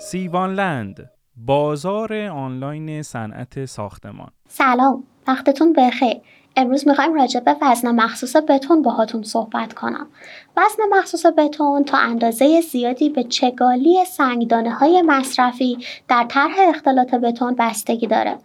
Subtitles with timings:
[0.00, 4.30] سیوانلند بازار آنلاین صنعت ساختمان.
[4.48, 6.16] سلام وقتتون بخیر.
[6.56, 10.06] امروز می‌خوایم راجع به وزن مخصوص بتون باهاتون صحبت کنم.
[10.56, 17.54] وزن مخصوص بتون تا اندازه زیادی به چگالی سنگدانه های مصرفی در طرح اختلاط بتون
[17.58, 18.38] بستگی داره.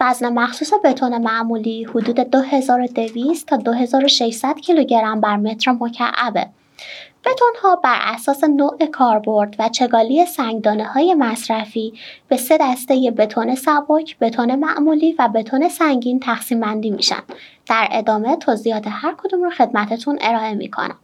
[0.00, 6.48] وزن مخصوص بتون معمولی حدود 2200 تا 2600 کیلوگرم بر متر مکعبه.
[7.24, 11.92] بتون ها بر اساس نوع کاربرد و چگالی سنگدانه های مصرفی
[12.28, 17.22] به سه دسته بتون سبک، بتون معمولی و بتون سنگین تقسیم بندی میشن.
[17.68, 20.96] در ادامه توضیحات هر کدوم رو خدمتتون ارائه می‌کنم.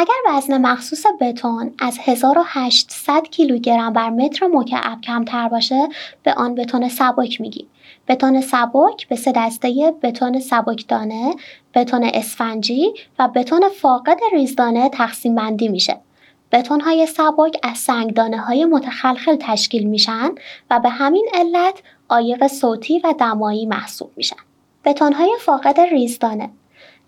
[0.00, 5.88] اگر وزن مخصوص بتون از 1800 کیلوگرم بر متر مکعب کمتر باشه
[6.22, 7.66] به آن بتون سبک میگیم.
[8.08, 11.34] بتون سبک به سه دسته بتون سبکدانه،
[11.74, 16.00] بتون اسفنجی و بتون فاقد ریزدانه تقسیم بندی میشه.
[16.52, 20.30] بتون های سبک از سنگدانه های متخلخل تشکیل میشن
[20.70, 24.36] و به همین علت عایق صوتی و دمایی محسوب میشن.
[24.84, 26.50] بتون های فاقد ریزدانه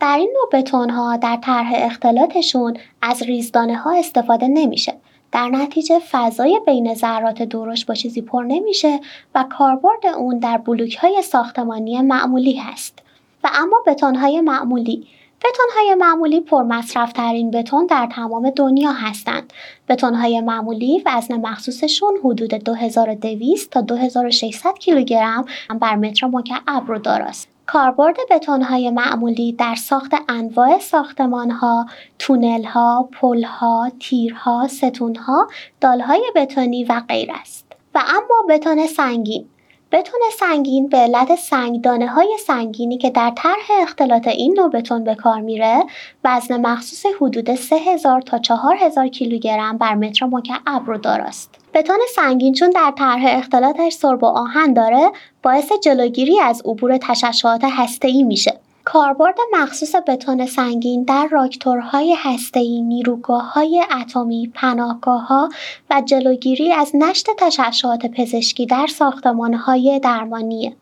[0.00, 4.94] در این نوع بتون ها در طرح اختلاطشون از ریزدانه ها استفاده نمیشه
[5.32, 9.00] در نتیجه فضای بین ذرات درشت با چیزی پر نمیشه
[9.34, 12.98] و کاربرد اون در بلوک های ساختمانی معمولی هست
[13.44, 15.06] و اما بتون های معمولی
[15.44, 19.52] بتون های معمولی پرمصرف ترین بتون در تمام دنیا هستند.
[19.88, 25.44] بتون های معمولی وزن مخصوصشون حدود 2200 تا 2600 کیلوگرم
[25.80, 27.48] بر متر مکعب رو داراست.
[27.72, 31.86] کاربرد بتون‌های معمولی در ساخت انواع ساختمان‌ها،
[32.18, 35.48] تونل‌ها، پل‌ها، تیرها، ستون‌ها،
[35.80, 37.66] دالهای بتونی و غیر است.
[37.94, 39.46] و اما بتون سنگین
[39.92, 45.14] بتون سنگین به علت سنگدانه های سنگینی که در طرح اختلاط این نوع بتون به
[45.14, 45.84] کار میره
[46.24, 51.59] وزن مخصوص حدود 3000 تا 4000 کیلوگرم بر متر مکعب رو داراست.
[51.74, 57.60] بتون سنگین چون در طرح اختلاطش سرب و آهن داره باعث جلوگیری از عبور تشعشعات
[57.64, 58.60] هسته‌ای میشه.
[58.84, 65.48] کاربرد مخصوص بتون سنگین در راکتورهای هسته‌ای، نیروگاه‌های اتمی، پناهگاه‌ها
[65.90, 70.76] و جلوگیری از نشت تشعشعات پزشکی در ساختمان‌های درمانی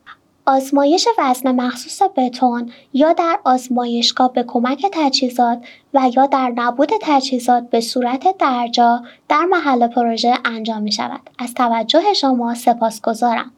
[0.45, 7.69] آزمایش وزن مخصوص بتون یا در آزمایشگاه به کمک تجهیزات و یا در نبود تجهیزات
[7.69, 11.29] به صورت درجا در محل پروژه انجام می شود.
[11.39, 13.51] از توجه شما سپاسگزارم.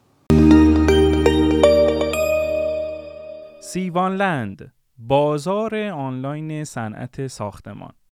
[3.61, 7.91] سیوانلند بازار آنلاین صنعت ساختمان